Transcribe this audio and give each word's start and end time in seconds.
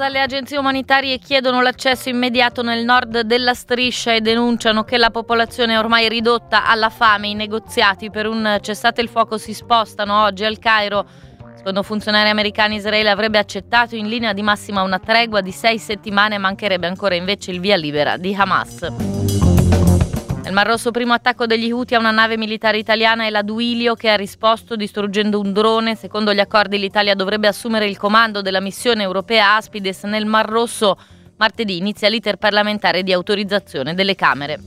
Gaza 0.00 0.08
le 0.08 0.20
agenzie 0.22 0.56
umanitarie 0.56 1.18
chiedono 1.18 1.60
l'accesso 1.60 2.08
immediato 2.08 2.62
nel 2.62 2.86
nord 2.86 3.20
della 3.20 3.52
striscia 3.52 4.14
e 4.14 4.22
denunciano 4.22 4.82
che 4.82 4.96
la 4.96 5.10
popolazione 5.10 5.74
è 5.74 5.78
ormai 5.78 6.08
ridotta 6.08 6.66
alla 6.66 6.88
fame. 6.88 7.28
I 7.28 7.34
negoziati 7.34 8.08
per 8.08 8.26
un 8.26 8.58
cessate 8.62 9.02
il 9.02 9.08
fuoco 9.08 9.36
si 9.36 9.52
spostano 9.52 10.22
oggi 10.22 10.44
al 10.44 10.58
Cairo. 10.58 11.04
Secondo 11.54 11.82
funzionari 11.82 12.30
americani 12.30 12.76
Israele 12.76 13.10
avrebbe 13.10 13.36
accettato 13.36 13.94
in 13.94 14.08
linea 14.08 14.32
di 14.32 14.40
massima 14.40 14.80
una 14.80 14.98
tregua 14.98 15.42
di 15.42 15.52
sei 15.52 15.78
settimane, 15.78 16.38
mancherebbe 16.38 16.86
ancora 16.86 17.14
invece 17.14 17.50
il 17.50 17.60
via 17.60 17.76
libera 17.76 18.16
di 18.16 18.34
Hamas. 18.34 19.49
Nel 20.50 20.58
Mar 20.58 20.66
Rosso 20.66 20.90
primo 20.90 21.12
attacco 21.12 21.46
degli 21.46 21.70
Houthi 21.70 21.94
a 21.94 22.00
una 22.00 22.10
nave 22.10 22.36
militare 22.36 22.76
italiana 22.76 23.24
è 23.24 23.30
la 23.30 23.42
Duilio 23.42 23.94
che 23.94 24.10
ha 24.10 24.16
risposto 24.16 24.74
distruggendo 24.74 25.38
un 25.38 25.52
drone. 25.52 25.94
Secondo 25.94 26.34
gli 26.34 26.40
accordi 26.40 26.76
l'Italia 26.76 27.14
dovrebbe 27.14 27.46
assumere 27.46 27.86
il 27.86 27.96
comando 27.96 28.42
della 28.42 28.58
missione 28.58 29.04
europea 29.04 29.54
Aspides 29.54 30.02
nel 30.02 30.26
Mar 30.26 30.48
Rosso. 30.48 30.98
Martedì 31.36 31.76
inizia 31.76 32.08
l'iter 32.08 32.34
parlamentare 32.34 33.04
di 33.04 33.12
autorizzazione 33.12 33.94
delle 33.94 34.16
Camere. 34.16 34.58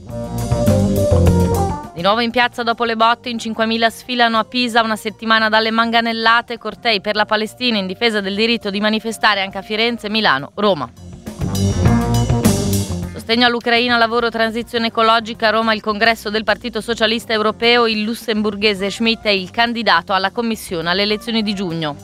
Di 1.92 2.00
nuovo 2.00 2.20
in 2.20 2.30
piazza 2.30 2.62
dopo 2.62 2.84
le 2.84 2.96
botte, 2.96 3.28
in 3.28 3.36
5.000 3.36 3.90
sfilano 3.90 4.38
a 4.38 4.44
Pisa 4.44 4.80
una 4.80 4.96
settimana 4.96 5.50
dalle 5.50 5.70
manganellate, 5.70 6.56
cortei 6.56 7.02
per 7.02 7.14
la 7.14 7.26
Palestina 7.26 7.76
in 7.76 7.86
difesa 7.86 8.22
del 8.22 8.34
diritto 8.34 8.70
di 8.70 8.80
manifestare 8.80 9.42
anche 9.42 9.58
a 9.58 9.62
Firenze, 9.62 10.08
Milano, 10.08 10.52
Roma. 10.54 10.90
Sostegno 13.26 13.46
all'Ucraina, 13.46 13.96
lavoro, 13.96 14.28
transizione 14.28 14.88
ecologica. 14.88 15.48
A 15.48 15.52
Roma 15.52 15.72
il 15.72 15.80
congresso 15.80 16.28
del 16.28 16.44
Partito 16.44 16.82
Socialista 16.82 17.32
Europeo. 17.32 17.86
Il 17.86 18.02
lussemburghese 18.02 18.90
Schmidt 18.90 19.22
è 19.22 19.30
il 19.30 19.50
candidato 19.50 20.12
alla 20.12 20.30
Commissione 20.30 20.90
alle 20.90 21.04
elezioni 21.04 21.42
di 21.42 21.54
giugno. 21.54 21.96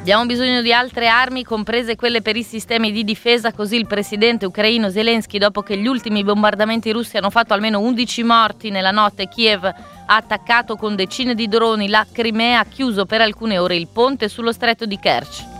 Abbiamo 0.00 0.26
bisogno 0.26 0.60
di 0.60 0.74
altre 0.74 1.08
armi, 1.08 1.44
comprese 1.44 1.96
quelle 1.96 2.20
per 2.20 2.36
i 2.36 2.42
sistemi 2.42 2.92
di 2.92 3.02
difesa, 3.02 3.54
così 3.54 3.76
il 3.76 3.86
presidente 3.86 4.44
ucraino 4.44 4.90
Zelensky, 4.90 5.38
dopo 5.38 5.62
che 5.62 5.78
gli 5.78 5.86
ultimi 5.86 6.22
bombardamenti 6.22 6.90
russi 6.92 7.16
hanno 7.16 7.30
fatto 7.30 7.54
almeno 7.54 7.80
11 7.80 8.22
morti 8.22 8.68
nella 8.68 8.90
notte, 8.90 9.28
Kiev 9.28 9.64
ha 9.64 9.74
attaccato 10.14 10.76
con 10.76 10.94
decine 10.94 11.34
di 11.34 11.48
droni 11.48 11.88
la 11.88 12.04
Crimea, 12.12 12.60
ha 12.60 12.66
chiuso 12.66 13.06
per 13.06 13.22
alcune 13.22 13.56
ore 13.56 13.76
il 13.76 13.88
ponte 13.90 14.28
sullo 14.28 14.52
stretto 14.52 14.84
di 14.84 14.98
Kerch. 14.98 15.59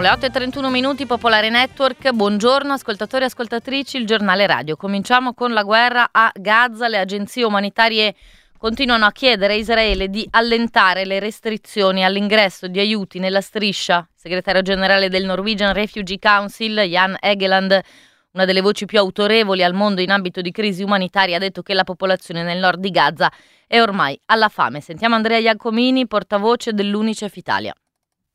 Sono 0.00 0.16
le 0.16 0.28
8.31 0.28 0.70
minuti, 0.70 1.04
Popolare 1.04 1.50
Network. 1.50 2.10
Buongiorno 2.12 2.72
ascoltatori 2.72 3.24
e 3.24 3.26
ascoltatrici, 3.26 3.98
il 3.98 4.06
giornale 4.06 4.46
radio. 4.46 4.74
Cominciamo 4.74 5.34
con 5.34 5.52
la 5.52 5.62
guerra 5.62 6.08
a 6.10 6.32
Gaza. 6.34 6.88
Le 6.88 6.96
agenzie 6.96 7.44
umanitarie 7.44 8.14
continuano 8.56 9.04
a 9.04 9.12
chiedere 9.12 9.52
a 9.52 9.56
Israele 9.56 10.08
di 10.08 10.26
allentare 10.30 11.04
le 11.04 11.18
restrizioni 11.18 12.02
all'ingresso 12.02 12.66
di 12.66 12.78
aiuti 12.78 13.18
nella 13.18 13.42
striscia. 13.42 13.98
Il 13.98 14.18
segretario 14.18 14.62
generale 14.62 15.10
del 15.10 15.26
Norwegian 15.26 15.74
Refugee 15.74 16.18
Council, 16.18 16.80
Jan 16.80 17.18
Egeland, 17.20 17.78
una 18.32 18.46
delle 18.46 18.62
voci 18.62 18.86
più 18.86 18.98
autorevoli 18.98 19.62
al 19.62 19.74
mondo 19.74 20.00
in 20.00 20.12
ambito 20.12 20.40
di 20.40 20.50
crisi 20.50 20.82
umanitaria, 20.82 21.36
ha 21.36 21.40
detto 21.40 21.60
che 21.60 21.74
la 21.74 21.84
popolazione 21.84 22.42
nel 22.42 22.58
nord 22.58 22.80
di 22.80 22.90
Gaza 22.90 23.30
è 23.66 23.78
ormai 23.82 24.18
alla 24.26 24.48
fame. 24.48 24.80
Sentiamo 24.80 25.16
Andrea 25.16 25.36
Iacomini, 25.36 26.06
portavoce 26.06 26.72
dell'Unicef 26.72 27.36
Italia. 27.36 27.74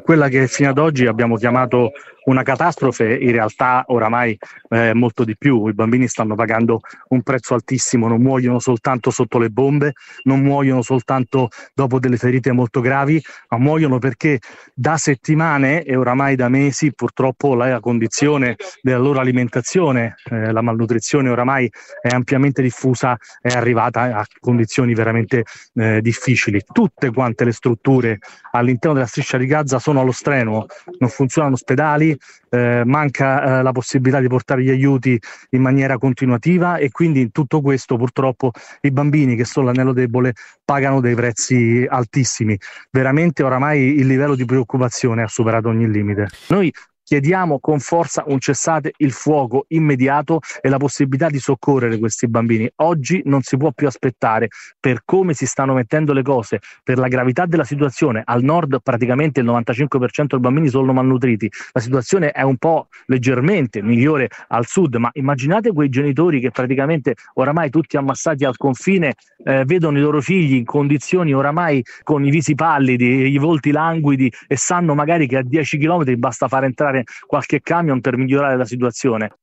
Quella 0.03 0.27
che 0.27 0.47
fino 0.47 0.69
ad 0.69 0.77
oggi 0.77 1.07
abbiamo 1.07 1.35
chiamato 1.35 1.91
una 2.25 2.43
catastrofe, 2.43 3.17
in 3.17 3.31
realtà 3.31 3.83
oramai 3.87 4.37
eh, 4.69 4.93
molto 4.93 5.23
di 5.23 5.35
più. 5.37 5.67
I 5.67 5.73
bambini 5.73 6.07
stanno 6.07 6.35
pagando 6.35 6.81
un 7.09 7.21
prezzo 7.21 7.53
altissimo, 7.53 8.07
non 8.07 8.21
muoiono 8.21 8.59
soltanto 8.59 9.11
sotto 9.11 9.37
le 9.37 9.49
bombe, 9.49 9.93
non 10.23 10.41
muoiono 10.41 10.81
soltanto 10.81 11.49
dopo 11.73 11.99
delle 11.99 12.17
ferite 12.17 12.51
molto 12.51 12.81
gravi, 12.81 13.21
ma 13.49 13.57
muoiono 13.57 13.99
perché 13.99 14.39
da 14.73 14.97
settimane 14.97 15.83
e 15.83 15.95
oramai 15.95 16.35
da 16.35 16.49
mesi 16.49 16.93
purtroppo 16.93 17.55
la 17.55 17.79
condizione 17.79 18.55
della 18.81 18.97
loro 18.97 19.19
alimentazione, 19.19 20.15
eh, 20.29 20.51
la 20.51 20.61
malnutrizione 20.61 21.29
oramai 21.29 21.71
è 22.01 22.09
ampiamente 22.09 22.61
diffusa, 22.61 23.17
è 23.41 23.53
arrivata 23.53 24.01
a 24.17 24.25
condizioni 24.39 24.93
veramente 24.93 25.43
eh, 25.75 26.01
difficili. 26.01 26.63
Tutte 26.71 27.11
quante 27.11 27.45
le 27.45 27.51
strutture 27.51 28.19
all'interno 28.51 28.95
della 28.95 29.07
striscia 29.07 29.37
di 29.37 29.45
Gaza 29.45 29.79
sono 29.79 29.99
allo 29.99 30.11
strenuo, 30.11 30.65
non 30.99 31.09
funzionano 31.09 31.53
ospedali, 31.53 32.14
eh, 32.49 32.83
manca 32.85 33.59
eh, 33.59 33.63
la 33.63 33.71
possibilità 33.71 34.19
di 34.19 34.27
portare 34.27 34.63
gli 34.63 34.69
aiuti 34.69 35.19
in 35.51 35.61
maniera 35.61 35.97
continuativa 35.97 36.77
e 36.77 36.91
quindi 36.91 37.21
in 37.21 37.31
tutto 37.31 37.61
questo 37.61 37.97
purtroppo 37.97 38.51
i 38.81 38.91
bambini 38.91 39.35
che 39.35 39.45
sono 39.45 39.67
l'anello 39.67 39.93
debole 39.93 40.33
pagano 40.63 41.01
dei 41.01 41.15
prezzi 41.15 41.85
altissimi. 41.87 42.57
Veramente 42.91 43.43
oramai 43.43 43.99
il 43.99 44.07
livello 44.07 44.35
di 44.35 44.45
preoccupazione 44.45 45.23
ha 45.23 45.27
superato 45.27 45.69
ogni 45.69 45.89
limite. 45.89 46.27
Noi 46.49 46.71
Chiediamo 47.07 47.59
con 47.59 47.79
forza 47.79 48.23
un 48.25 48.39
cessate 48.39 48.93
il 48.97 49.11
fuoco 49.11 49.65
immediato 49.67 50.39
e 50.59 50.69
la 50.69 50.77
possibilità 50.77 51.29
di 51.29 51.37
soccorrere 51.37 51.99
questi 51.99 52.27
bambini. 52.27 52.67
Oggi 52.77 53.21
non 53.25 53.43
si 53.43 53.57
può 53.57 53.71
più 53.73 53.85
aspettare 53.85 54.47
per 54.79 55.03
come 55.05 55.35
si 55.35 55.45
stanno 55.45 55.75
mettendo 55.75 56.13
le 56.13 56.23
cose, 56.23 56.61
per 56.83 56.97
la 56.97 57.07
gravità 57.07 57.45
della 57.45 57.63
situazione. 57.63 58.23
Al 58.25 58.41
nord 58.41 58.79
praticamente 58.81 59.39
il 59.39 59.45
95% 59.45 60.25
dei 60.29 60.39
bambini 60.39 60.67
sono 60.67 60.93
malnutriti. 60.93 61.47
La 61.73 61.79
situazione 61.79 62.31
è 62.31 62.41
un 62.41 62.57
po' 62.57 62.87
leggermente 63.05 63.83
migliore 63.83 64.27
al 64.47 64.65
sud, 64.65 64.95
ma 64.95 65.11
immaginate 65.13 65.73
quei 65.73 65.89
genitori 65.89 66.39
che 66.39 66.49
praticamente 66.49 67.13
oramai 67.35 67.69
tutti 67.69 67.97
ammassati 67.97 68.45
al 68.45 68.57
confine 68.57 69.13
eh, 69.45 69.63
vedono 69.65 69.97
i 69.97 70.01
loro 70.01 70.21
figli 70.21 70.55
in 70.55 70.65
condizioni 70.65 71.33
oramai 71.33 71.83
con 72.03 72.25
i 72.25 72.31
visi 72.31 72.55
pallidi, 72.55 73.29
i 73.31 73.37
volti 73.37 73.71
languidi 73.71 74.31
e 74.47 74.57
sanno 74.57 74.95
magari 74.95 75.27
che 75.27 75.37
a 75.37 75.43
10 75.43 75.77
km 75.77 76.15
basta 76.17 76.47
fare 76.47 76.65
entrare 76.65 77.03
qualche 77.25 77.61
camion 77.61 78.01
per 78.01 78.17
migliorare 78.17 78.57
la 78.57 78.65
situazione. 78.65 79.37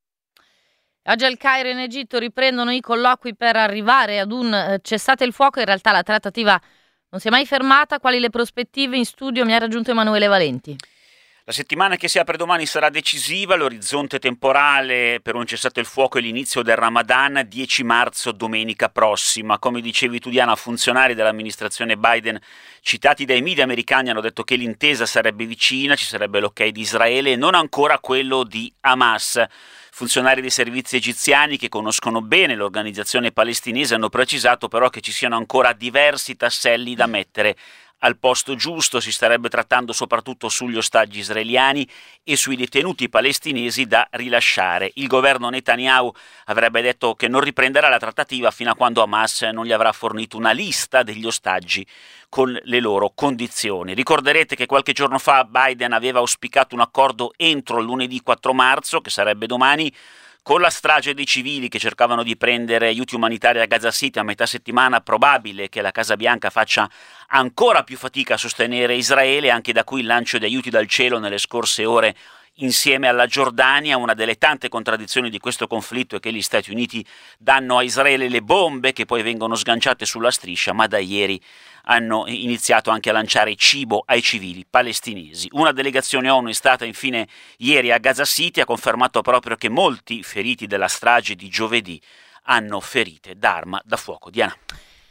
Oggi 1.05 1.25
al 1.25 1.37
Cairo 1.37 1.69
in 1.69 1.79
Egitto 1.79 2.19
riprendono 2.19 2.71
i 2.71 2.81
colloqui 2.81 3.35
per 3.35 3.57
arrivare 3.57 4.21
ad 4.21 4.31
un 4.31 4.53
eh, 4.53 4.79
cessate 4.83 5.25
il 5.25 5.33
fuoco. 5.33 5.59
In 5.59 5.67
realtà 5.67 5.91
la 5.91 6.03
trattativa 6.03 6.61
non 7.11 7.21
si 7.21 7.27
è 7.27 7.31
mai 7.31 7.45
fermata. 7.45 7.99
Quali 7.99 8.21
le 8.21 8.31
prospettive? 8.31 8.97
In 8.97 9.05
studio 9.05 9.45
mi 9.45 9.53
ha 9.53 9.59
raggiunto 9.59 9.91
Emanuele 9.91 10.29
Valenti. 10.29 10.77
La 11.45 11.51
settimana 11.51 11.97
che 11.97 12.07
si 12.07 12.21
apre 12.21 12.37
domani 12.37 12.67
sarà 12.67 12.89
decisiva, 12.89 13.57
l'orizzonte 13.57 14.21
temporale 14.21 15.19
per 15.21 15.35
un 15.35 15.45
cessato 15.45 15.81
il 15.81 15.87
fuoco 15.87 16.19
è 16.19 16.21
l'inizio 16.21 16.63
del 16.63 16.77
Ramadan, 16.77 17.45
10 17.49 17.83
marzo, 17.83 18.31
domenica 18.31 18.89
prossima. 18.89 19.59
Come 19.59 19.81
dicevi 19.81 20.21
tu 20.21 20.31
Diana, 20.31 20.55
funzionari 20.55 21.15
dell'amministrazione 21.15 21.97
Biden 21.97 22.39
citati 22.81 23.25
dai 23.25 23.43
media 23.43 23.65
americani 23.65 24.11
hanno 24.11 24.21
detto 24.21 24.45
che 24.45 24.55
l'intesa 24.55 25.05
sarebbe 25.05 25.45
vicina, 25.45 25.97
ci 25.97 26.05
sarebbe 26.05 26.39
l'ok 26.39 26.65
di 26.67 26.81
Israele 26.81 27.33
e 27.33 27.37
non 27.37 27.57
ancora 27.57 27.99
quello 27.99 28.45
di 28.45 28.73
Hamas. 28.79 29.45
Funzionari 29.91 30.43
dei 30.43 30.51
servizi 30.51 30.95
egiziani 30.95 31.59
che 31.59 31.69
conoscono 31.69 32.21
bene 32.21 32.55
l'organizzazione 32.55 33.33
palestinese 33.33 33.97
hanno 33.97 34.11
precisato 34.11 34.69
però 34.69 34.89
che 34.91 35.01
ci 35.01 35.11
siano 35.11 35.35
ancora 35.35 35.73
diversi 35.73 36.37
tasselli 36.37 36.95
da 36.95 37.07
mettere 37.07 37.57
al 38.05 38.19
posto 38.19 38.55
giusto, 38.55 39.01
si 39.01 39.13
starebbe 39.13 39.49
trattando 39.49 39.93
soprattutto 39.93 40.49
sugli 40.49 40.77
ostaggi 40.77 41.21
israeliani 41.21 41.89
e 42.25 42.37
sui 42.37 42.57
detenuti 42.57 43.09
palestinesi 43.09 43.87
da 43.87 44.07
rilasciare. 44.13 44.91
Il 44.95 45.07
governo 45.07 45.49
Netanyahu 45.49 46.13
avrebbe 46.47 46.83
detto 46.83 47.15
che 47.15 47.29
non 47.29 47.41
riprenderà 47.41 47.89
la 47.89 47.99
trattativa 47.99 48.51
fino 48.51 48.71
a 48.71 48.75
quando 48.75 49.03
Hamas 49.03 49.43
non 49.43 49.65
gli 49.65 49.73
avrà 49.73 49.93
fornito 49.93 50.37
una 50.37 50.53
lista 50.53 51.03
degli 51.03 51.27
ostaggi 51.27 51.87
con 52.29 52.59
le 52.63 52.81
loro 52.81 53.13
condizioni. 53.15 53.95
Ricorderete 53.95 54.57
che 54.57 54.67
qualche 54.67 54.93
giorno 54.93 55.19
fa 55.19 55.45
Biden 55.45 55.93
aveva 55.93 56.19
auspicato 56.19 56.75
un 56.75 56.81
accordo 56.81 57.33
entro 57.37 57.81
lunedì 57.81 58.21
4 58.21 58.53
marzo, 58.53 59.01
che 59.01 59.11
sarebbe 59.11 59.47
domani, 59.47 59.93
con 60.43 60.61
la 60.61 60.71
strage 60.71 61.15
dei 61.15 61.25
civili 61.25 61.69
che 61.69 61.79
cercavano 61.79 62.25
di 62.25 62.37
prendere 62.37 62.89
aiuti 62.89 63.15
umanitari 63.15 63.61
a 63.61 63.67
Gaza 63.67 63.93
City 63.93 64.19
a 64.19 64.25
metà 64.25 64.45
settimana, 64.45 65.01
probabile 65.01 65.69
che 65.69 65.81
la 65.81 65.93
Casa 65.93 66.17
Bianca 66.17 66.51
faccia 66.51 66.91
ancora 67.29 67.85
più 67.85 67.97
fatica 67.97 68.35
a 68.35 68.39
sostenere 68.39 68.97
Israele, 68.97 69.51
anche 69.51 69.73
da 69.73 69.85
cui 69.85 70.01
il 70.01 70.07
lancio 70.07 70.39
di 70.39 70.45
aiuti 70.45 70.69
dal 70.69 70.89
cielo 70.89 71.19
nelle 71.19 71.39
scorse 71.39 71.85
ore 71.85 72.17
insieme 72.57 73.09
alla 73.09 73.27
Giordania. 73.27 73.97
Una 73.97 74.15
delle 74.15 74.37
tante 74.37 74.69
contraddizioni 74.69 75.31
di 75.31 75.39
questo 75.39 75.67
conflitto 75.67 76.17
è 76.17 76.21
che 76.21 76.33
gli 76.33 76.43
Stati 76.43 76.71
Uniti 76.71 77.05
danno 77.39 77.79
a 77.79 77.83
Israele 77.83 78.29
le 78.29 78.43
bombe 78.43 78.93
che 78.93 79.05
poi 79.05 79.23
vengono 79.23 79.55
sganciate 79.55 80.05
sulla 80.05 80.31
striscia, 80.31 80.73
ma 80.73 80.87
da 80.87 80.99
ieri 80.99 81.41
hanno 81.85 82.25
iniziato 82.27 82.91
anche 82.91 83.11
a 83.11 83.13
lanciare 83.13 83.57
cibo 83.57 84.03
ai 84.07 84.23
civili 84.23 84.65
palestinesi. 84.69 85.49
Una 85.53 85.73
delegazione 85.73 86.29
ONU 86.29 86.49
è 86.49 86.53
stata 86.53 86.85
infine 86.85 87.27
ieri 87.59 87.91
a 87.91 87.99
Gaza 87.99 88.25
City, 88.25 88.61
ha 88.61 88.65
confermato 88.65 89.21
proprio 89.23 89.57
che 89.57 89.69
molti 89.69 90.23
feriti 90.23 90.67
della 90.67 90.89
strage 90.89 91.35
di 91.35 91.49
giovedì 91.49 92.01
hanno 92.45 92.81
ferite 92.81 93.37
d'arma 93.37 93.81
da 93.85 93.97
fuoco. 93.97 94.31
Diana. 94.31 94.57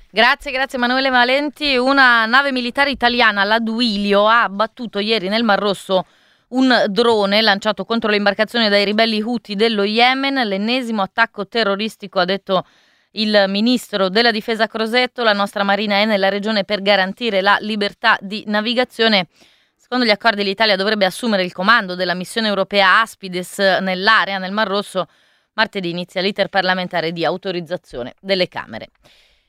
Grazie, 0.10 0.52
grazie 0.52 0.78
Emanuele 0.78 1.10
Valenti. 1.10 1.78
Una 1.78 2.26
nave 2.26 2.52
militare 2.52 2.92
italiana, 2.92 3.46
la 3.46 3.60
Duilio, 3.60 4.28
ha 4.28 4.44
abbattuto 4.44 5.00
ieri 5.00 5.30
nel 5.30 5.44
Mar 5.44 5.60
Rosso 5.60 6.06
un 6.52 6.86
drone 6.88 7.42
lanciato 7.42 7.86
contro 7.86 8.10
le 8.10 8.18
imbarcazioni 8.18 8.70
dai 8.70 8.86
ribelli 8.86 9.22
Houthi 9.22 9.56
dello 9.56 9.84
Yemen. 9.84 10.36
L'ennesimo 10.48 11.02
attacco 11.02 11.48
terroristico, 11.48 12.20
ha 12.20 12.26
detto 12.26 12.66
il 13.12 13.46
ministro 13.48 14.10
della 14.10 14.32
difesa 14.32 14.68
Crosetto, 14.68 15.24
la 15.24 15.34
nostra 15.34 15.64
Marina 15.64 15.96
è 15.96 16.06
nella 16.06 16.30
regione 16.30 16.64
per 16.64 16.82
garantire 16.82 17.42
la 17.42 17.58
libertà 17.60 18.18
di 18.22 18.44
navigazione. 18.48 19.28
Secondo 19.76 20.06
gli 20.06 20.12
accordi 20.12 20.44
l'Italia 20.44 20.78
dovrebbe 20.78 21.06
assumere 21.06 21.44
il 21.44 21.52
comando 21.52 21.96
della 21.96 22.14
missione 22.14 22.48
europea 22.48 23.02
Aspides 23.02 23.58
nell'area, 23.58 24.38
nel 24.38 24.54
Mar 24.54 24.68
Rosso. 24.68 25.08
Martedì 25.54 25.90
inizia 25.90 26.22
l'iter 26.22 26.48
parlamentare 26.48 27.12
di 27.12 27.26
autorizzazione 27.26 28.14
delle 28.22 28.48
Camere. 28.48 28.88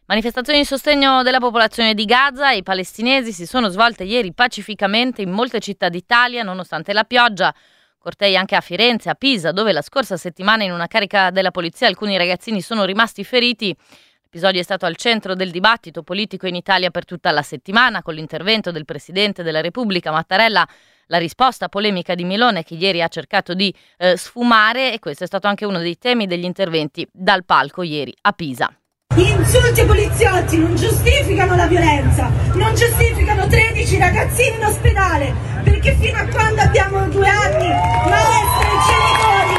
Manifestazioni 0.06 0.58
di 0.58 0.64
sostegno 0.64 1.22
della 1.22 1.38
popolazione 1.38 1.94
di 1.94 2.04
Gaza 2.04 2.52
e 2.52 2.56
i 2.56 2.62
palestinesi 2.64 3.32
si 3.32 3.46
sono 3.46 3.68
svolte 3.68 4.02
ieri 4.02 4.32
pacificamente 4.32 5.22
in 5.22 5.30
molte 5.30 5.60
città 5.60 5.88
d'Italia 5.88 6.42
nonostante 6.42 6.92
la 6.92 7.04
pioggia. 7.04 7.54
Cortei 7.98 8.36
anche 8.36 8.56
a 8.56 8.60
Firenze, 8.60 9.10
a 9.10 9.14
Pisa, 9.14 9.52
dove 9.52 9.70
la 9.70 9.80
scorsa 9.80 10.16
settimana 10.16 10.64
in 10.64 10.72
una 10.72 10.88
carica 10.88 11.30
della 11.30 11.52
polizia 11.52 11.86
alcuni 11.86 12.16
ragazzini 12.16 12.60
sono 12.60 12.84
rimasti 12.84 13.22
feriti. 13.22 13.74
L'episodio 14.22 14.60
è 14.60 14.64
stato 14.64 14.86
al 14.86 14.96
centro 14.96 15.36
del 15.36 15.52
dibattito 15.52 16.02
politico 16.02 16.48
in 16.48 16.56
Italia 16.56 16.90
per 16.90 17.04
tutta 17.04 17.30
la 17.30 17.42
settimana, 17.42 18.02
con 18.02 18.14
l'intervento 18.14 18.72
del 18.72 18.84
Presidente 18.84 19.44
della 19.44 19.60
Repubblica 19.60 20.10
Mattarella, 20.10 20.66
la 21.06 21.18
risposta 21.18 21.68
polemica 21.68 22.16
di 22.16 22.24
Milone 22.24 22.64
che 22.64 22.74
ieri 22.74 23.02
ha 23.02 23.08
cercato 23.08 23.54
di 23.54 23.72
eh, 23.98 24.16
sfumare 24.16 24.92
e 24.92 24.98
questo 24.98 25.22
è 25.22 25.26
stato 25.28 25.46
anche 25.46 25.64
uno 25.64 25.78
dei 25.78 25.96
temi 25.96 26.26
degli 26.26 26.44
interventi 26.44 27.06
dal 27.12 27.44
palco 27.44 27.82
ieri 27.82 28.12
a 28.22 28.32
Pisa. 28.32 28.74
Gli 29.14 29.28
insulti 29.28 29.80
ai 29.80 29.86
poliziotti 29.86 30.56
non 30.56 30.74
giustificano 30.74 31.54
la 31.54 31.66
violenza, 31.66 32.30
non 32.54 32.74
giustificano 32.74 33.46
13 33.46 33.98
ragazzini 33.98 34.56
in 34.56 34.64
ospedale, 34.64 35.34
perché 35.62 35.94
fino 36.00 36.16
a 36.16 36.24
quando 36.24 36.62
abbiamo 36.62 37.06
due 37.08 37.28
anni 37.28 37.68
maestre 38.08 38.68
e 38.68 38.80
genitori 38.88 39.54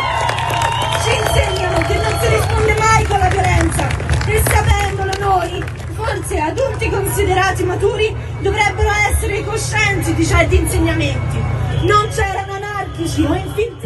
ci 1.04 1.12
insegnano 1.22 1.86
che 1.86 1.94
non 1.94 2.20
si 2.20 2.30
risponde 2.30 2.76
mai 2.80 3.04
con 3.06 3.20
la 3.20 3.28
violenza 3.28 3.88
e 4.26 4.42
sapendolo 4.44 5.12
noi, 5.20 5.64
forse 5.94 6.40
adulti 6.40 6.90
considerati 6.90 7.64
maturi, 7.64 8.16
dovrebbero 8.40 8.90
essere 9.12 9.44
coscienti 9.44 10.16
di 10.16 10.26
certi 10.26 10.56
insegnamenti. 10.56 11.38
Non 11.82 12.08
c'erano 12.10 12.54
anarchici 12.54 13.22
o 13.24 13.36
infiltrati 13.36 13.83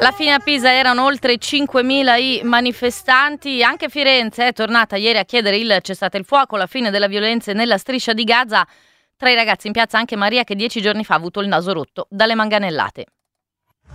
alla 0.00 0.12
fine 0.12 0.32
a 0.32 0.38
Pisa 0.38 0.72
erano 0.72 1.04
oltre 1.04 1.34
5.000 1.34 2.20
i 2.20 2.40
manifestanti, 2.44 3.64
anche 3.64 3.88
Firenze 3.88 4.46
è 4.46 4.52
tornata 4.52 4.96
ieri 4.96 5.18
a 5.18 5.24
chiedere 5.24 5.56
il 5.56 5.78
cessate 5.82 6.18
il 6.18 6.24
fuoco, 6.24 6.56
la 6.56 6.68
fine 6.68 6.90
della 6.90 7.08
violenza 7.08 7.52
nella 7.52 7.78
striscia 7.78 8.12
di 8.12 8.22
Gaza. 8.22 8.64
Tra 9.16 9.28
i 9.30 9.34
ragazzi 9.34 9.66
in 9.66 9.72
piazza 9.72 9.98
anche 9.98 10.14
Maria 10.14 10.44
che 10.44 10.54
dieci 10.54 10.80
giorni 10.80 11.04
fa 11.04 11.14
ha 11.14 11.16
avuto 11.16 11.40
il 11.40 11.48
naso 11.48 11.72
rotto 11.72 12.06
dalle 12.10 12.36
manganellate. 12.36 13.06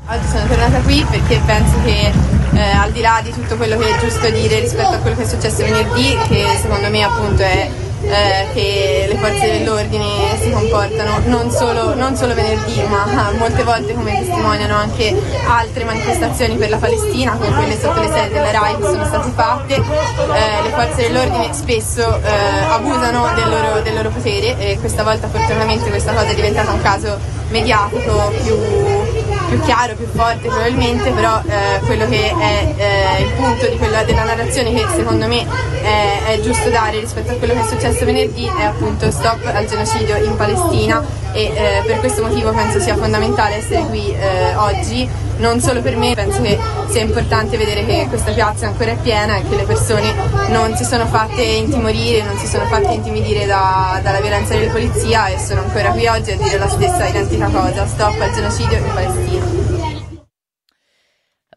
Oggi 0.10 0.28
sono 0.28 0.46
tornata 0.46 0.82
qui 0.82 1.06
perché 1.10 1.42
penso 1.46 1.82
che 1.84 2.12
eh, 2.54 2.62
al 2.62 2.92
di 2.92 3.00
là 3.00 3.22
di 3.24 3.32
tutto 3.32 3.56
quello 3.56 3.78
che 3.78 3.96
è 3.96 4.00
giusto 4.00 4.30
dire 4.30 4.60
rispetto 4.60 4.96
a 4.96 4.98
quello 4.98 5.16
che 5.16 5.24
è 5.24 5.28
successo 5.28 5.64
venerdì, 5.64 6.18
che 6.28 6.46
secondo 6.60 6.90
me 6.90 7.04
appunto 7.04 7.42
è 7.42 7.70
eh, 8.06 8.48
che 8.54 9.06
le 9.10 9.18
forze 9.18 9.60
dell'ordine 9.60 10.38
si 10.42 10.52
comportano 10.52 11.20
non 11.26 11.50
solo, 11.50 11.96
non 11.96 12.16
solo 12.16 12.34
venerdì 12.34 12.82
ma 12.84 13.32
molte 13.38 13.64
volte 13.64 13.94
come 13.94 14.18
testimoniano 14.20 14.76
anche 14.76 15.16
altre 15.48 15.84
manifestazioni 15.84 16.56
per 16.56 16.70
la 16.70 16.78
Palestina 16.78 17.34
come 17.34 17.54
quelle 17.54 17.80
sotto 17.80 18.02
le 18.02 18.08
sedi 18.08 18.34
della 18.34 18.52
RAI 18.52 18.78
che 18.78 18.84
sono 18.84 19.06
state 19.06 19.30
fatte. 19.32 19.76
Eh, 19.76 20.62
le 20.64 20.70
forze 20.70 21.08
dell'ordine 21.08 21.54
spesso 21.54 22.20
eh, 22.22 22.30
abusano 22.70 23.34
del 23.36 23.50
loro, 23.50 23.82
del 23.82 23.94
loro 23.94 24.10
potere 24.10 24.58
e 24.58 24.78
questa 24.80 25.04
volta 25.04 25.28
fortunatamente 25.28 25.90
questa 25.90 26.14
cosa 26.14 26.28
è 26.28 26.36
diventata 26.36 26.72
un 26.72 26.82
caso 26.82 27.18
mediatico 27.50 28.34
più 28.44 29.23
più 29.54 29.62
chiaro, 29.62 29.94
più 29.94 30.08
forte 30.08 30.48
probabilmente, 30.48 31.12
però 31.12 31.40
eh, 31.46 31.80
quello 31.86 32.08
che 32.08 32.32
è 32.32 32.74
eh, 32.76 33.22
il 33.22 33.30
punto 33.34 33.68
quella, 33.78 34.04
della 34.04 34.24
narrazione 34.24 34.74
che 34.74 34.84
secondo 34.96 35.28
me 35.28 35.46
è, 35.82 36.22
è, 36.26 36.40
giusto 36.42 36.70
dare 36.70 37.00
rispetto 37.00 37.32
a 37.32 37.36
quello 37.36 37.54
che 37.54 37.62
è 37.62 37.68
successo 37.68 38.04
venerdì 38.04 38.46
è 38.46 38.64
appunto 38.64 39.12
stop 39.12 39.46
al 39.46 39.66
genocidio 39.66 40.16
in 40.18 40.36
Palestina 40.36 41.04
e 41.34 41.44
eh, 41.44 41.84
per 41.86 42.00
questo 42.00 42.24
motivo 42.24 42.52
penso 42.52 42.80
sia 42.80 42.96
fondamentale 42.96 43.58
essere 43.58 43.86
qui 43.86 44.12
eh, 44.12 44.56
oggi, 44.56 45.08
non 45.44 45.60
solo 45.60 45.82
per 45.82 45.98
me, 45.98 46.16
penso 46.16 46.42
che 46.42 46.58
sia 46.88 47.02
importante 47.02 47.58
vedere 47.58 47.86
che 47.86 48.06
questa 48.08 48.32
piazza 48.32 48.68
ancora 48.68 48.92
è 48.92 48.98
piena 48.98 49.36
e 49.36 49.48
che 49.48 49.58
le 49.58 49.66
persone 49.66 50.14
non 50.48 50.74
si 50.78 50.86
sono 50.86 51.06
fatte 51.06 51.42
intimorire, 51.42 52.24
non 52.24 52.38
si 52.38 52.48
sono 52.48 52.66
fatte 52.66 52.94
intimidire 52.94 53.46
da, 53.46 54.00
dalla 54.02 54.22
violenza 54.22 54.56
della 54.56 54.72
polizia 54.72 55.28
e 55.28 55.38
sono 55.38 55.60
ancora 55.60 55.92
qui 55.92 56.08
oggi 56.08 56.32
a 56.32 56.38
dire 56.38 56.58
la 56.58 56.70
stessa 56.70 57.06
identica 57.08 57.48
cosa, 57.50 57.86
stop 57.86 58.22
al 58.22 58.32
genocidio 58.34 58.78
in 58.78 58.94
Palestina. 58.94 59.46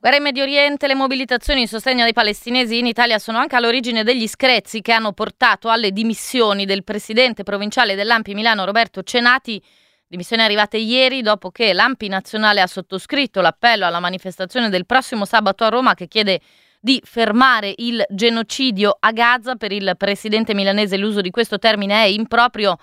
Guerra 0.00 0.16
in 0.16 0.24
Medio 0.24 0.42
Oriente, 0.42 0.86
le 0.88 0.94
mobilitazioni 0.94 1.60
in 1.60 1.68
sostegno 1.68 2.02
dei 2.02 2.12
palestinesi 2.12 2.78
in 2.78 2.86
Italia 2.86 3.20
sono 3.20 3.38
anche 3.38 3.54
all'origine 3.54 4.02
degli 4.02 4.26
screzzi 4.26 4.80
che 4.80 4.92
hanno 4.92 5.12
portato 5.12 5.68
alle 5.68 5.92
dimissioni 5.92 6.64
del 6.64 6.82
presidente 6.82 7.44
provinciale 7.44 7.94
dell'Ampi 7.94 8.34
Milano 8.34 8.64
Roberto 8.64 9.02
Cenati, 9.02 9.62
dimissioni 10.06 10.42
arrivate 10.42 10.76
ieri 10.76 11.22
dopo 11.22 11.50
che 11.50 11.72
l'Ampi 11.72 12.08
nazionale 12.08 12.60
ha 12.60 12.66
sottoscritto 12.66 13.40
l'appello 13.40 13.86
alla 13.86 14.00
manifestazione 14.00 14.68
del 14.68 14.86
prossimo 14.86 15.24
sabato 15.24 15.64
a 15.64 15.68
Roma 15.68 15.94
che 15.94 16.08
chiede 16.08 16.40
di 16.80 17.00
fermare 17.04 17.74
il 17.78 18.04
genocidio 18.08 18.96
a 18.98 19.10
Gaza. 19.12 19.56
Per 19.56 19.72
il 19.72 19.94
presidente 19.96 20.54
milanese 20.54 20.96
l'uso 20.96 21.20
di 21.20 21.30
questo 21.30 21.58
termine 21.58 22.04
è 22.04 22.06
improprio 22.06 22.78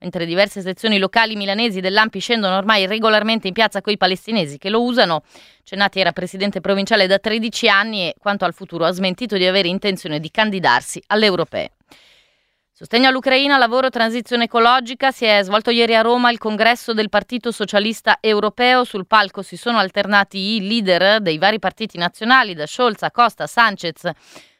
mentre 0.00 0.26
diverse 0.26 0.60
sezioni 0.60 0.98
locali 0.98 1.34
milanesi 1.34 1.80
dell'Ampi 1.80 2.20
scendono 2.20 2.56
ormai 2.56 2.86
regolarmente 2.86 3.48
in 3.48 3.52
piazza 3.52 3.80
coi 3.80 3.96
palestinesi 3.96 4.58
che 4.58 4.70
lo 4.70 4.82
usano. 4.82 5.22
Cenati 5.64 5.98
era 5.98 6.12
presidente 6.12 6.60
provinciale 6.60 7.06
da 7.06 7.18
13 7.18 7.68
anni 7.68 8.02
e 8.02 8.14
quanto 8.18 8.44
al 8.44 8.54
futuro 8.54 8.84
ha 8.84 8.92
smentito 8.92 9.36
di 9.36 9.46
avere 9.46 9.68
intenzione 9.68 10.20
di 10.20 10.30
candidarsi 10.30 11.02
alle 11.08 11.26
europee. 11.26 11.72
Sostegno 12.78 13.08
all'Ucraina, 13.08 13.58
lavoro, 13.58 13.90
transizione 13.90 14.44
ecologica. 14.44 15.10
Si 15.10 15.24
è 15.24 15.42
svolto 15.42 15.70
ieri 15.70 15.96
a 15.96 16.00
Roma 16.00 16.30
il 16.30 16.38
congresso 16.38 16.94
del 16.94 17.08
Partito 17.08 17.50
Socialista 17.50 18.18
Europeo. 18.20 18.84
Sul 18.84 19.08
palco 19.08 19.42
si 19.42 19.56
sono 19.56 19.78
alternati 19.78 20.54
i 20.54 20.64
leader 20.64 21.20
dei 21.20 21.38
vari 21.38 21.58
partiti 21.58 21.98
nazionali, 21.98 22.54
da 22.54 22.66
Scholz 22.66 23.02
a 23.02 23.10
Costa, 23.10 23.48
Sanchez. 23.48 24.08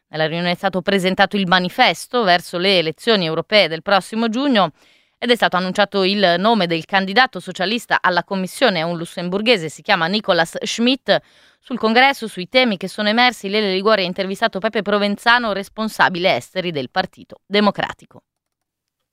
Nella 0.09 0.26
riunione 0.26 0.50
è 0.50 0.57
stato 0.57 0.83
presentato 0.83 1.37
il 1.37 1.47
manifesto 1.47 2.25
verso 2.25 2.59
le 2.59 2.78
elezioni 2.78 3.25
europee 3.25 3.69
del 3.69 3.83
prossimo 3.83 4.28
giugno 4.28 4.73
ed 5.19 5.31
è 5.31 5.35
stato 5.35 5.57
annunciato 5.57 6.05
il 6.05 6.37
nome 6.39 6.69
del 6.69 6.85
candidato 6.85 7.41
socialista 7.41 7.99
alla 8.01 8.23
commissione, 8.23 8.83
un 8.83 8.97
lussemburghese, 8.97 9.69
si 9.69 9.83
chiama 9.83 10.07
Nicolas 10.07 10.57
Schmidt. 10.65 11.19
Sul 11.59 11.77
congresso, 11.77 12.29
sui 12.29 12.49
temi 12.49 12.77
che 12.77 12.87
sono 12.87 13.09
emersi, 13.09 13.49
Lele 13.49 13.73
Liguori 13.73 14.03
ha 14.03 14.07
intervistato 14.07 14.61
Pepe 14.61 14.83
Provenzano, 14.83 15.53
responsabile 15.53 16.37
esteri 16.37 16.71
del 16.71 16.89
Partito 16.91 17.41
Democratico. 17.45 18.23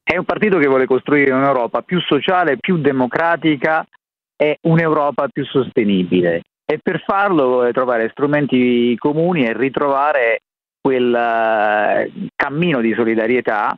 È 0.04 0.16
un 0.16 0.26
partito 0.26 0.60
che 0.60 0.68
vuole 0.68 0.86
costruire 0.86 1.34
un'Europa 1.34 1.82
più 1.82 2.00
sociale, 2.02 2.58
più 2.58 2.78
democratica 2.78 3.84
e 4.38 4.60
un'Europa 4.62 5.28
più 5.30 5.44
sostenibile. 5.44 6.44
E 6.64 6.80
per 6.82 7.04
farlo 7.04 7.48
vuole 7.48 7.74
trovare 7.74 8.10
strumenti 8.12 8.96
comuni 8.98 9.46
e 9.46 9.58
ritrovare 9.58 10.42
quel 10.80 11.08
uh, 11.12 12.28
cammino 12.36 12.80
di 12.80 12.94
solidarietà 12.94 13.76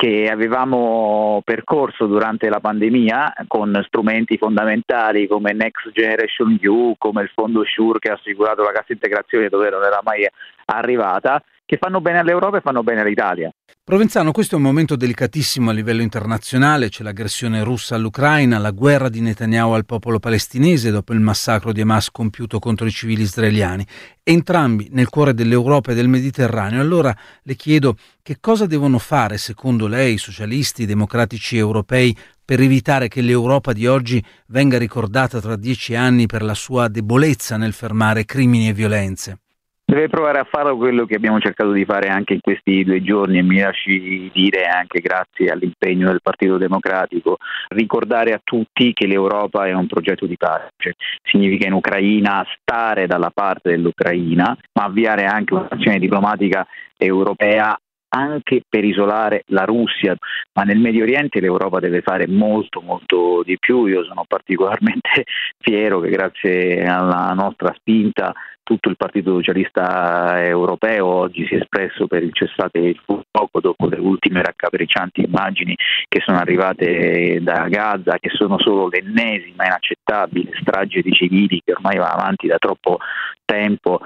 che 0.00 0.28
avevamo 0.30 1.42
percorso 1.44 2.06
durante 2.06 2.48
la 2.48 2.60
pandemia 2.60 3.34
con 3.48 3.82
strumenti 3.84 4.38
fondamentali 4.38 5.26
come 5.26 5.52
Next 5.52 5.90
Generation 5.90 6.56
EU, 6.62 6.94
come 6.96 7.22
il 7.22 7.30
fondo 7.34 7.64
SURE 7.64 7.98
che 7.98 8.12
ha 8.12 8.14
assicurato 8.14 8.62
la 8.62 8.70
cassa 8.70 8.92
integrazione 8.92 9.48
dove 9.48 9.70
non 9.70 9.82
era 9.82 9.98
mai 10.04 10.24
arrivata, 10.66 11.42
che 11.68 11.76
fanno 11.76 12.00
bene 12.00 12.20
all'Europa 12.20 12.56
e 12.56 12.60
fanno 12.62 12.82
bene 12.82 13.02
all'Italia. 13.02 13.52
Provenzano, 13.84 14.32
questo 14.32 14.54
è 14.54 14.58
un 14.58 14.64
momento 14.64 14.96
delicatissimo 14.96 15.68
a 15.68 15.74
livello 15.74 16.00
internazionale, 16.00 16.88
c'è 16.88 17.02
l'aggressione 17.02 17.62
russa 17.62 17.94
all'Ucraina, 17.94 18.56
la 18.56 18.70
guerra 18.70 19.10
di 19.10 19.20
Netanyahu 19.20 19.72
al 19.72 19.84
popolo 19.84 20.18
palestinese 20.18 20.90
dopo 20.90 21.12
il 21.12 21.20
massacro 21.20 21.72
di 21.72 21.82
Hamas 21.82 22.10
compiuto 22.10 22.58
contro 22.58 22.86
i 22.86 22.90
civili 22.90 23.20
israeliani, 23.20 23.86
entrambi 24.22 24.88
nel 24.92 25.10
cuore 25.10 25.34
dell'Europa 25.34 25.92
e 25.92 25.94
del 25.94 26.08
Mediterraneo. 26.08 26.80
Allora 26.80 27.14
le 27.42 27.54
chiedo 27.54 27.96
che 28.22 28.38
cosa 28.40 28.64
devono 28.64 28.98
fare, 28.98 29.36
secondo 29.36 29.86
lei, 29.86 30.16
socialisti, 30.16 30.86
democratici 30.86 31.58
europei, 31.58 32.16
per 32.42 32.62
evitare 32.62 33.08
che 33.08 33.20
l'Europa 33.20 33.74
di 33.74 33.86
oggi 33.86 34.24
venga 34.46 34.78
ricordata 34.78 35.38
tra 35.38 35.54
dieci 35.54 35.94
anni 35.94 36.24
per 36.24 36.42
la 36.42 36.54
sua 36.54 36.88
debolezza 36.88 37.58
nel 37.58 37.74
fermare 37.74 38.24
crimini 38.24 38.68
e 38.68 38.72
violenze? 38.72 39.40
Deve 39.90 40.10
provare 40.10 40.38
a 40.38 40.44
fare 40.44 40.74
quello 40.76 41.06
che 41.06 41.14
abbiamo 41.14 41.40
cercato 41.40 41.72
di 41.72 41.86
fare 41.86 42.08
anche 42.08 42.34
in 42.34 42.40
questi 42.42 42.84
due 42.84 43.00
giorni 43.00 43.38
e 43.38 43.42
mi 43.42 43.58
lasci 43.58 44.30
dire 44.34 44.64
anche 44.66 45.00
grazie 45.00 45.48
all'impegno 45.48 46.08
del 46.08 46.20
Partito 46.22 46.58
Democratico, 46.58 47.38
ricordare 47.68 48.34
a 48.34 48.40
tutti 48.44 48.92
che 48.92 49.06
l'Europa 49.06 49.64
è 49.64 49.72
un 49.72 49.86
progetto 49.86 50.26
di 50.26 50.36
pace, 50.36 50.92
significa 51.22 51.66
in 51.66 51.72
Ucraina 51.72 52.44
stare 52.60 53.06
dalla 53.06 53.30
parte 53.32 53.70
dell'Ucraina, 53.70 54.54
ma 54.74 54.84
avviare 54.84 55.24
anche 55.24 55.54
un'azione 55.54 55.98
diplomatica 55.98 56.66
europea 56.94 57.74
anche 58.10 58.62
per 58.68 58.84
isolare 58.84 59.44
la 59.48 59.64
Russia, 59.64 60.14
ma 60.52 60.64
nel 60.64 60.78
Medio 60.78 61.02
Oriente 61.02 61.40
l'Europa 61.40 61.78
deve 61.78 62.02
fare 62.02 62.26
molto 62.26 62.80
molto 62.80 63.42
di 63.42 63.58
più. 63.58 63.86
Io 63.86 64.04
sono 64.04 64.24
particolarmente 64.26 65.24
fiero 65.58 66.00
che 66.00 66.10
grazie 66.10 66.84
alla 66.84 67.32
nostra 67.34 67.74
spinta 67.74 68.34
tutto 68.68 68.90
il 68.90 68.98
Partito 68.98 69.32
Socialista 69.32 70.44
Europeo 70.44 71.06
oggi 71.06 71.46
si 71.46 71.54
è 71.54 71.56
espresso 71.56 72.06
per 72.06 72.22
il 72.22 72.34
cessate 72.34 72.78
il 72.78 73.00
fuoco 73.02 73.60
dopo 73.60 73.86
le 73.86 73.98
ultime 73.98 74.42
raccapriccianti 74.42 75.22
immagini 75.22 75.74
che 76.06 76.20
sono 76.22 76.36
arrivate 76.36 77.38
da 77.40 77.66
Gaza, 77.68 78.18
che 78.20 78.28
sono 78.28 78.58
solo 78.58 78.88
l'ennesima 78.88 79.64
inaccettabile 79.64 80.50
strage 80.60 81.00
di 81.00 81.12
civili 81.12 81.62
che 81.64 81.72
ormai 81.72 81.96
va 81.96 82.10
avanti 82.10 82.46
da 82.46 82.58
troppo 82.58 82.98
tempo 83.42 84.00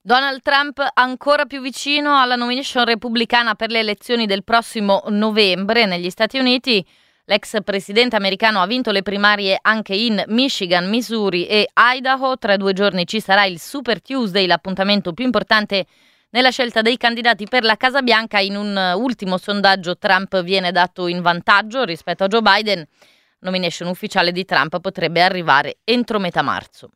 Donald 0.00 0.40
Trump 0.42 0.84
ancora 0.94 1.44
più 1.44 1.60
vicino 1.60 2.20
alla 2.20 2.34
nomination 2.34 2.84
repubblicana 2.84 3.54
per 3.54 3.70
le 3.70 3.78
elezioni 3.78 4.26
del 4.26 4.42
prossimo 4.42 5.04
novembre 5.06 5.86
negli 5.86 6.10
Stati 6.10 6.38
Uniti. 6.38 6.84
L'ex 7.28 7.56
presidente 7.64 8.14
americano 8.14 8.60
ha 8.60 8.66
vinto 8.66 8.92
le 8.92 9.02
primarie 9.02 9.58
anche 9.60 9.96
in 9.96 10.22
Michigan, 10.28 10.88
Missouri 10.88 11.44
e 11.48 11.68
Idaho. 11.74 12.38
Tra 12.38 12.56
due 12.56 12.72
giorni 12.72 13.04
ci 13.04 13.20
sarà 13.20 13.44
il 13.46 13.58
Super 13.58 14.00
Tuesday, 14.00 14.46
l'appuntamento 14.46 15.12
più 15.12 15.24
importante 15.24 15.86
nella 16.30 16.50
scelta 16.50 16.82
dei 16.82 16.96
candidati 16.96 17.46
per 17.48 17.64
la 17.64 17.76
Casa 17.76 18.00
Bianca. 18.02 18.38
In 18.38 18.54
un 18.54 18.94
ultimo 18.96 19.38
sondaggio 19.38 19.98
Trump 19.98 20.40
viene 20.44 20.70
dato 20.70 21.08
in 21.08 21.20
vantaggio 21.20 21.82
rispetto 21.82 22.22
a 22.22 22.28
Joe 22.28 22.42
Biden. 22.42 22.86
Nomination 23.40 23.88
ufficiale 23.88 24.30
di 24.30 24.44
Trump 24.44 24.78
potrebbe 24.78 25.20
arrivare 25.20 25.78
entro 25.82 26.20
metà 26.20 26.42
marzo. 26.42 26.90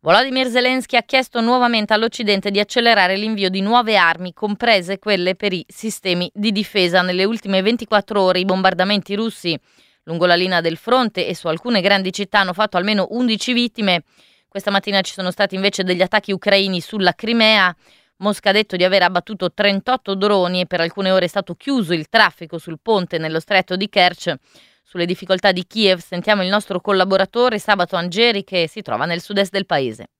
Volodymyr 0.00 0.46
Zelensky 0.48 0.96
ha 0.96 1.02
chiesto 1.02 1.40
nuovamente 1.40 1.92
all'Occidente 1.92 2.52
di 2.52 2.60
accelerare 2.60 3.16
l'invio 3.16 3.48
di 3.48 3.60
nuove 3.60 3.96
armi, 3.96 4.32
comprese 4.32 5.00
quelle 5.00 5.34
per 5.34 5.52
i 5.52 5.66
sistemi 5.66 6.30
di 6.32 6.52
difesa. 6.52 7.02
Nelle 7.02 7.24
ultime 7.24 7.60
24 7.62 8.22
ore 8.22 8.38
i 8.38 8.44
bombardamenti 8.44 9.16
russi 9.16 9.58
lungo 10.04 10.26
la 10.26 10.36
linea 10.36 10.60
del 10.60 10.76
fronte 10.76 11.26
e 11.26 11.34
su 11.34 11.48
alcune 11.48 11.80
grandi 11.80 12.12
città 12.12 12.38
hanno 12.38 12.52
fatto 12.52 12.76
almeno 12.76 13.08
11 13.10 13.52
vittime. 13.52 14.04
Questa 14.46 14.70
mattina 14.70 15.00
ci 15.00 15.12
sono 15.12 15.32
stati 15.32 15.56
invece 15.56 15.82
degli 15.82 16.00
attacchi 16.00 16.30
ucraini 16.30 16.80
sulla 16.80 17.14
Crimea. 17.14 17.74
Mosca 18.18 18.50
ha 18.50 18.52
detto 18.52 18.76
di 18.76 18.84
aver 18.84 19.02
abbattuto 19.02 19.52
38 19.52 20.14
droni 20.14 20.60
e 20.60 20.66
per 20.66 20.80
alcune 20.80 21.10
ore 21.10 21.24
è 21.24 21.28
stato 21.28 21.56
chiuso 21.56 21.92
il 21.92 22.08
traffico 22.08 22.58
sul 22.58 22.78
ponte 22.80 23.18
nello 23.18 23.40
stretto 23.40 23.74
di 23.74 23.88
Kerch. 23.88 24.32
Sulle 24.90 25.04
difficoltà 25.04 25.52
di 25.52 25.66
Kiev 25.66 25.98
sentiamo 25.98 26.42
il 26.42 26.48
nostro 26.48 26.80
collaboratore 26.80 27.58
Sabato 27.58 27.94
Angeri 27.94 28.42
che 28.42 28.66
si 28.68 28.80
trova 28.80 29.04
nel 29.04 29.20
sud-est 29.20 29.52
del 29.52 29.66
paese. 29.66 30.12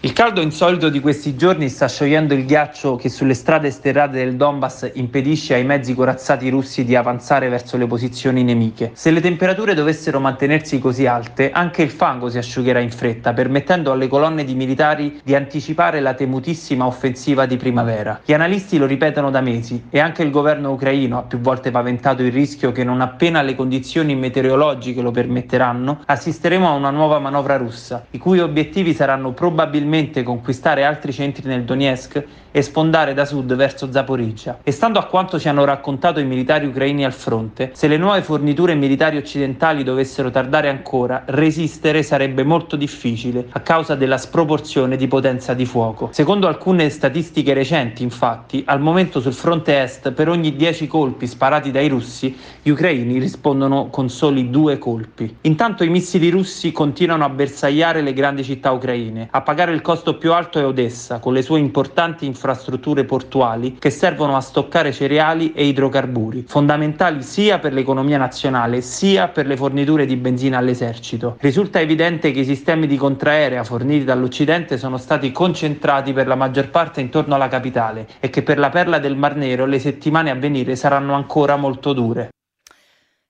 Il 0.00 0.12
caldo 0.12 0.40
insolito 0.40 0.90
di 0.90 1.00
questi 1.00 1.34
giorni 1.34 1.68
sta 1.68 1.88
sciogliendo 1.88 2.32
il 2.32 2.44
ghiaccio 2.44 2.94
che 2.94 3.08
sulle 3.08 3.34
strade 3.34 3.68
sterrate 3.72 4.18
del 4.18 4.36
Donbass 4.36 4.92
impedisce 4.94 5.54
ai 5.54 5.64
mezzi 5.64 5.92
corazzati 5.92 6.48
russi 6.50 6.84
di 6.84 6.94
avanzare 6.94 7.48
verso 7.48 7.76
le 7.76 7.88
posizioni 7.88 8.44
nemiche. 8.44 8.92
Se 8.94 9.10
le 9.10 9.20
temperature 9.20 9.74
dovessero 9.74 10.20
mantenersi 10.20 10.78
così 10.78 11.06
alte, 11.06 11.50
anche 11.50 11.82
il 11.82 11.90
fango 11.90 12.28
si 12.28 12.38
asciugherà 12.38 12.78
in 12.78 12.92
fretta, 12.92 13.32
permettendo 13.32 13.90
alle 13.90 14.06
colonne 14.06 14.44
di 14.44 14.54
militari 14.54 15.20
di 15.24 15.34
anticipare 15.34 15.98
la 15.98 16.14
temutissima 16.14 16.86
offensiva 16.86 17.46
di 17.46 17.56
primavera. 17.56 18.20
Gli 18.24 18.32
analisti 18.32 18.78
lo 18.78 18.86
ripetono 18.86 19.32
da 19.32 19.40
mesi 19.40 19.86
e 19.90 19.98
anche 19.98 20.22
il 20.22 20.30
governo 20.30 20.70
ucraino 20.70 21.18
ha 21.18 21.22
più 21.22 21.40
volte 21.40 21.72
paventato 21.72 22.22
il 22.22 22.30
rischio 22.30 22.70
che 22.70 22.84
non 22.84 23.00
appena 23.00 23.42
le 23.42 23.56
condizioni 23.56 24.14
meteorologiche 24.14 25.02
lo 25.02 25.10
permetteranno, 25.10 26.02
assisteremo 26.06 26.68
a 26.68 26.74
una 26.74 26.90
nuova 26.90 27.18
manovra 27.18 27.56
russa, 27.56 28.06
i 28.10 28.18
cui 28.18 28.38
obiettivi 28.38 28.94
saranno 28.94 29.32
probabilmente 29.32 29.86
probabilmente 29.88 30.22
conquistare 30.22 30.84
altri 30.84 31.12
centri 31.12 31.48
nel 31.48 31.64
Donetsk 31.64 32.24
e 32.50 32.62
sfondare 32.62 33.14
da 33.14 33.24
sud 33.24 33.54
verso 33.54 33.90
Zaporizhia. 33.90 34.58
E 34.62 34.70
stando 34.70 34.98
a 34.98 35.04
quanto 35.04 35.38
ci 35.38 35.48
hanno 35.48 35.64
raccontato 35.64 36.18
i 36.18 36.24
militari 36.24 36.66
ucraini 36.66 37.04
al 37.04 37.12
fronte, 37.12 37.70
se 37.74 37.86
le 37.88 37.96
nuove 37.96 38.22
forniture 38.22 38.74
militari 38.74 39.16
occidentali 39.16 39.82
dovessero 39.82 40.30
tardare 40.30 40.68
ancora, 40.68 41.22
resistere 41.26 42.02
sarebbe 42.02 42.44
molto 42.44 42.76
difficile 42.76 43.46
a 43.50 43.60
causa 43.60 43.94
della 43.94 44.18
sproporzione 44.18 44.96
di 44.96 45.06
potenza 45.08 45.54
di 45.54 45.66
fuoco. 45.66 46.08
Secondo 46.12 46.48
alcune 46.48 46.88
statistiche 46.90 47.54
recenti, 47.54 48.02
infatti, 48.02 48.62
al 48.66 48.80
momento 48.80 49.20
sul 49.20 49.34
fronte 49.34 49.80
est 49.80 50.12
per 50.12 50.28
ogni 50.28 50.56
10 50.56 50.86
colpi 50.86 51.26
sparati 51.26 51.70
dai 51.70 51.88
russi, 51.88 52.36
gli 52.62 52.70
ucraini 52.70 53.18
rispondono 53.18 53.88
con 53.88 54.08
soli 54.08 54.50
due 54.50 54.78
colpi. 54.78 55.36
Intanto 55.42 55.84
i 55.84 55.88
missili 55.88 56.30
russi 56.30 56.72
continuano 56.72 57.24
a 57.24 57.28
bersagliare 57.28 58.00
le 58.00 58.12
grandi 58.12 58.42
città 58.42 58.70
ucraine. 58.70 59.28
A 59.30 59.42
pagare 59.42 59.72
il 59.72 59.77
costo 59.82 60.16
più 60.16 60.32
alto 60.32 60.58
è 60.58 60.64
Odessa, 60.64 61.18
con 61.18 61.32
le 61.32 61.42
sue 61.42 61.58
importanti 61.58 62.26
infrastrutture 62.26 63.04
portuali 63.04 63.76
che 63.78 63.90
servono 63.90 64.36
a 64.36 64.40
stoccare 64.40 64.92
cereali 64.92 65.52
e 65.52 65.64
idrocarburi, 65.64 66.44
fondamentali 66.46 67.22
sia 67.22 67.58
per 67.58 67.72
l'economia 67.72 68.18
nazionale 68.18 68.80
sia 68.80 69.28
per 69.28 69.46
le 69.46 69.56
forniture 69.56 70.06
di 70.06 70.16
benzina 70.16 70.58
all'esercito. 70.58 71.36
Risulta 71.40 71.80
evidente 71.80 72.30
che 72.30 72.40
i 72.40 72.44
sistemi 72.44 72.86
di 72.86 72.96
contraerea 72.96 73.64
forniti 73.64 74.04
dall'Occidente 74.04 74.78
sono 74.78 74.96
stati 74.96 75.32
concentrati 75.32 76.12
per 76.12 76.26
la 76.26 76.34
maggior 76.34 76.70
parte 76.70 77.00
intorno 77.00 77.34
alla 77.34 77.48
capitale 77.48 78.06
e 78.20 78.30
che 78.30 78.42
per 78.42 78.58
la 78.58 78.70
perla 78.70 78.98
del 78.98 79.16
Mar 79.16 79.36
Nero 79.36 79.66
le 79.66 79.78
settimane 79.78 80.30
a 80.30 80.34
venire 80.34 80.76
saranno 80.76 81.14
ancora 81.14 81.56
molto 81.56 81.92
dure. 81.92 82.30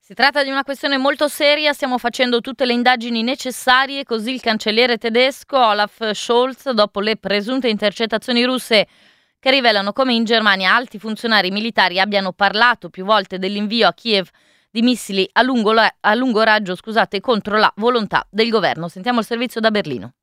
Si 0.08 0.14
tratta 0.14 0.42
di 0.42 0.48
una 0.48 0.64
questione 0.64 0.96
molto 0.96 1.28
seria, 1.28 1.74
stiamo 1.74 1.98
facendo 1.98 2.40
tutte 2.40 2.64
le 2.64 2.72
indagini 2.72 3.22
necessarie, 3.22 4.04
così 4.04 4.32
il 4.32 4.40
cancelliere 4.40 4.96
tedesco 4.96 5.58
Olaf 5.58 6.12
Scholz, 6.12 6.70
dopo 6.70 7.00
le 7.00 7.18
presunte 7.18 7.68
intercettazioni 7.68 8.42
russe 8.44 8.88
che 9.38 9.50
rivelano 9.50 9.92
come 9.92 10.14
in 10.14 10.24
Germania 10.24 10.74
alti 10.74 10.98
funzionari 10.98 11.50
militari 11.50 12.00
abbiano 12.00 12.32
parlato 12.32 12.88
più 12.88 13.04
volte 13.04 13.38
dell'invio 13.38 13.86
a 13.86 13.92
Kiev 13.92 14.30
di 14.70 14.80
missili 14.80 15.28
a 15.30 15.42
lungo, 15.42 15.74
a 15.78 16.14
lungo 16.14 16.42
raggio 16.42 16.74
scusate, 16.74 17.20
contro 17.20 17.58
la 17.58 17.70
volontà 17.76 18.26
del 18.30 18.48
governo. 18.48 18.88
Sentiamo 18.88 19.20
il 19.20 19.26
servizio 19.26 19.60
da 19.60 19.70
Berlino. 19.70 20.14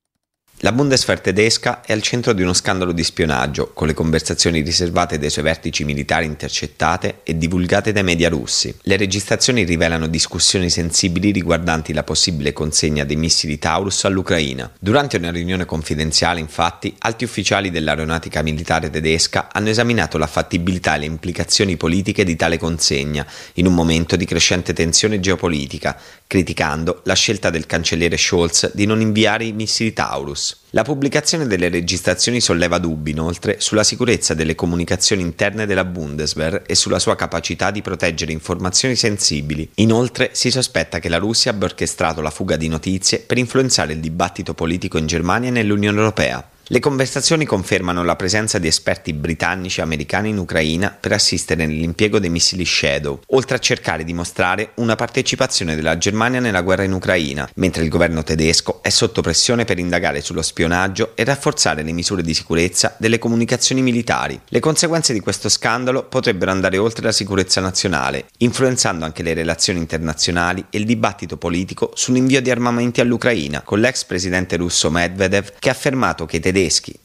La 0.60 0.72
Bundeswehr 0.72 1.20
tedesca 1.20 1.82
è 1.82 1.92
al 1.92 2.02
centro 2.02 2.32
di 2.32 2.42
uno 2.42 2.54
scandalo 2.54 2.94
di 2.94 3.04
spionaggio, 3.04 3.72
con 3.74 3.88
le 3.88 3.94
conversazioni 3.94 4.62
riservate 4.62 5.20
dai 5.20 5.30
suoi 5.30 5.44
vertici 5.44 5.84
militari 5.84 6.26
intercettate 6.26 7.20
e 7.24 7.38
divulgate 7.38 7.92
dai 7.92 8.06
media 8.06 8.30
russi. 8.30 8.74
Le 8.84 8.96
registrazioni 8.96 9.64
rivelano 9.64 10.08
discussioni 10.08 10.70
sensibili 10.70 11.32
riguardanti 11.32 11.92
la 11.92 12.04
possibile 12.04 12.54
consegna 12.54 13.04
dei 13.04 13.18
missili 13.18 13.60
Taurus 13.60 14.06
all'Ucraina. 14.06 14.72
Durante 14.80 15.18
una 15.18 15.30
riunione 15.30 15.66
confidenziale, 15.66 16.40
infatti, 16.40 16.96
alti 17.00 17.26
ufficiali 17.26 17.70
dell'aeronautica 17.70 18.42
militare 18.42 18.90
tedesca 18.90 19.50
hanno 19.52 19.70
esaminato 19.70 20.18
la 20.18 20.26
fattibilità 20.26 20.96
e 20.96 21.00
le 21.00 21.06
implicazioni 21.06 21.76
politiche 21.76 22.24
di 22.24 22.38
tale 22.38 22.58
consegna, 22.58 23.28
in 23.56 23.68
un 23.68 23.74
momento 23.74 24.16
di 24.16 24.26
crescente 24.26 24.72
tensione 24.72 25.20
geopolitica, 25.20 26.00
criticando 26.26 27.02
la 27.04 27.14
scelta 27.14 27.50
del 27.50 27.66
cancelliere 27.66 28.16
Scholz 28.18 28.72
di 28.74 28.86
non 28.86 29.02
inviare 29.02 29.44
i 29.44 29.52
missili 29.52 29.92
Taurus. 29.92 30.45
La 30.72 30.84
pubblicazione 30.84 31.48
delle 31.48 31.70
registrazioni 31.70 32.42
solleva 32.42 32.78
dubbi, 32.78 33.12
inoltre, 33.12 33.58
sulla 33.60 33.84
sicurezza 33.84 34.34
delle 34.34 34.56
comunicazioni 34.56 35.22
interne 35.22 35.66
della 35.66 35.86
Bundeswehr 35.86 36.64
e 36.66 36.76
sulla 36.76 37.00
sua 37.00 37.16
capacità 37.16 37.72
di 37.72 37.82
proteggere 37.82 38.32
informazioni 38.32 38.96
sensibili. 38.96 39.70
Inoltre, 39.76 40.32
si 40.34 40.52
sospetta 40.52 41.00
che 41.00 41.10
la 41.10 41.18
Russia 41.18 41.52
abbia 41.52 41.68
orchestrato 41.68 42.22
la 42.22 42.30
fuga 42.30 42.58
di 42.58 42.68
notizie 42.68 43.20
per 43.20 43.38
influenzare 43.38 43.94
il 43.94 44.00
dibattito 44.00 44.54
politico 44.54 44.98
in 44.98 45.08
Germania 45.08 45.50
e 45.50 45.54
nell'Unione 45.54 45.98
Europea. 45.98 46.50
Le 46.68 46.80
conversazioni 46.80 47.46
confermano 47.46 48.04
la 48.04 48.16
presenza 48.16 48.58
di 48.58 48.66
esperti 48.66 49.14
britannici 49.14 49.80
e 49.80 49.84
americani 49.84 50.30
in 50.30 50.40
Ucraina 50.40 50.98
per 51.00 51.12
assistere 51.12 51.64
nell'impiego 51.64 52.18
dei 52.18 52.32
missili 52.32 52.66
Shadow, 52.66 53.20
oltre 53.28 53.58
a 53.58 53.60
cercare 53.60 54.04
di 54.04 54.16
mostrare 54.16 54.72
una 54.78 54.96
partecipazione 54.96 55.76
della 55.76 56.00
Germania 56.00 56.40
nella 56.40 56.64
guerra 56.64 56.82
in 56.82 56.94
Ucraina, 56.94 57.48
mentre 57.58 57.84
il 57.84 57.90
governo 57.90 58.24
tedesco 58.24 58.82
è 58.82 58.90
sotto 58.90 59.22
pressione 59.22 59.64
per 59.64 59.78
indagare 59.78 60.22
sullo 60.22 60.42
spionaggio 60.42 61.12
e 61.14 61.24
rafforzare 61.24 61.84
le 61.84 61.92
misure 61.92 62.24
di 62.24 62.34
sicurezza 62.34 62.96
delle 62.98 63.20
comunicazioni 63.20 63.84
militari. 63.84 64.42
Le 64.48 64.60
conseguenze 64.60 65.14
di 65.14 65.20
questo 65.20 65.50
scandalo 65.50 66.06
potrebbero 66.06 66.50
andare 66.50 66.80
oltre 66.80 67.06
la 67.06 67.12
sicurezza 67.12 67.62
nazionale, 67.62 68.26
influenzando 68.40 69.06
anche 69.06 69.22
le 69.22 69.36
relazioni 69.36 69.78
internazionali 69.78 70.66
e 70.72 70.80
il 70.80 70.86
dibattito 70.86 71.38
politico 71.38 71.92
sull'invio 71.94 72.42
di 72.42 72.50
armamenti 72.50 73.02
all'Ucraina, 73.02 73.62
con 73.62 73.80
l'ex 73.80 74.04
presidente 74.04 74.58
russo 74.58 74.90
Medvedev 74.90 75.52
che 75.60 75.70
ha 75.70 75.74
affermato 75.74 76.26
che 76.26 76.38
i 76.38 76.40
tedeschi, 76.40 76.54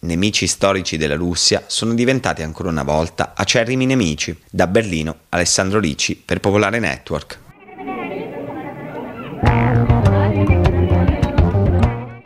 nemici 0.00 0.47
storici 0.47 0.97
della 0.97 1.16
Russia, 1.16 1.64
sono 1.66 1.95
diventati 1.95 2.42
ancora 2.42 2.69
una 2.69 2.85
volta 2.85 3.33
acerrimi 3.35 3.85
nemici. 3.85 4.37
Da 4.49 4.66
Berlino, 4.69 5.16
Alessandro 5.30 5.80
Ricci 5.80 6.14
per 6.16 6.38
Popolare 6.38 6.78
Network. 6.78 7.38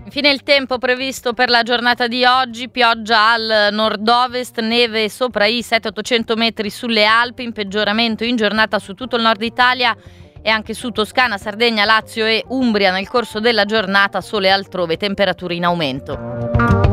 Infine 0.04 0.30
il 0.30 0.42
tempo 0.44 0.78
previsto 0.78 1.32
per 1.32 1.48
la 1.48 1.62
giornata 1.62 2.06
di 2.06 2.24
oggi, 2.24 2.68
pioggia 2.68 3.32
al 3.32 3.68
nord-ovest, 3.72 4.60
neve 4.60 5.08
sopra 5.08 5.46
i 5.46 5.58
700-800 5.58 6.36
metri 6.36 6.70
sulle 6.70 7.04
Alpi, 7.04 7.42
in 7.42 7.52
peggioramento 7.52 8.22
in 8.22 8.36
giornata 8.36 8.78
su 8.78 8.94
tutto 8.94 9.16
il 9.16 9.22
nord 9.22 9.42
Italia 9.42 9.96
e 10.40 10.50
anche 10.50 10.74
su 10.74 10.90
Toscana, 10.90 11.38
Sardegna, 11.38 11.84
Lazio 11.84 12.26
e 12.26 12.44
Umbria 12.48 12.92
nel 12.92 13.08
corso 13.08 13.40
della 13.40 13.64
giornata, 13.64 14.20
sole 14.20 14.50
altrove, 14.50 14.98
temperature 14.98 15.54
in 15.54 15.64
aumento. 15.64 16.83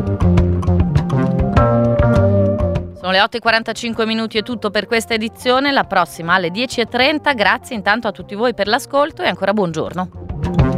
Sono 3.12 3.28
le 3.28 3.30
8.45 3.30 4.06
minuti 4.06 4.38
e 4.38 4.42
tutto 4.42 4.70
per 4.70 4.88
questa 4.88 5.14
edizione, 5.14 5.74
la 5.74 5.84
prossima 5.84 6.36
alle 6.36 6.48
10.30. 6.48 7.36
Grazie 7.36 7.76
intanto 7.76 8.08
a 8.08 8.12
tutti 8.14 8.36
voi 8.36 8.54
per 8.54 8.68
l'ascolto 8.68 9.22
e 9.22 9.28
ancora 9.28 9.52
buongiorno. 9.52 10.71